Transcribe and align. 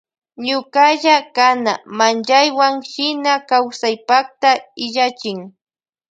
Ñukalla 0.47 1.15
kana 1.35 1.73
manllaywan 1.97 2.75
shina 2.91 3.33
kawsaypakta 3.49 4.49
illachin. 4.85 5.39